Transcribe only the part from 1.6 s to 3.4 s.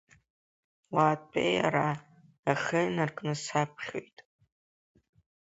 ара, ахы инаркны